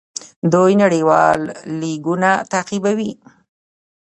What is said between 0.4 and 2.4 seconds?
دوی نړیوال لیګونه